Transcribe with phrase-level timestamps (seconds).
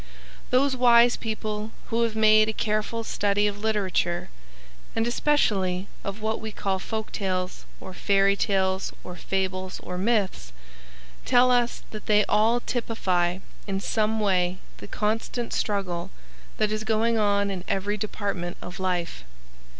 [0.49, 4.29] Those wise people who have made a careful study of literature,
[4.95, 10.53] and especially of what we call folk tales or fairy tales or fables or myths,
[11.23, 13.37] tell us that they all typify
[13.67, 16.09] in some way the constant struggle
[16.57, 19.23] that is going on in every department of life.